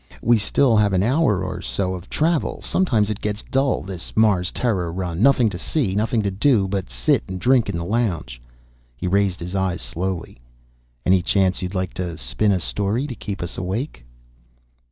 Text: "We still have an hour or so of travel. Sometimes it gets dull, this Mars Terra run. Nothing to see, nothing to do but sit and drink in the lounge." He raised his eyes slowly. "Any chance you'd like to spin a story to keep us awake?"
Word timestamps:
"We 0.23 0.39
still 0.39 0.77
have 0.77 0.93
an 0.93 1.03
hour 1.03 1.43
or 1.43 1.61
so 1.61 1.93
of 1.93 2.09
travel. 2.09 2.63
Sometimes 2.63 3.11
it 3.11 3.21
gets 3.21 3.43
dull, 3.51 3.83
this 3.83 4.11
Mars 4.17 4.49
Terra 4.49 4.89
run. 4.89 5.21
Nothing 5.21 5.47
to 5.51 5.59
see, 5.59 5.93
nothing 5.93 6.23
to 6.23 6.31
do 6.31 6.67
but 6.67 6.89
sit 6.89 7.21
and 7.27 7.39
drink 7.39 7.69
in 7.69 7.77
the 7.77 7.85
lounge." 7.85 8.41
He 8.97 9.05
raised 9.05 9.39
his 9.39 9.53
eyes 9.53 9.79
slowly. 9.79 10.39
"Any 11.05 11.21
chance 11.21 11.61
you'd 11.61 11.75
like 11.75 11.93
to 11.93 12.17
spin 12.17 12.51
a 12.51 12.59
story 12.59 13.05
to 13.05 13.13
keep 13.13 13.43
us 13.43 13.59
awake?" 13.59 14.03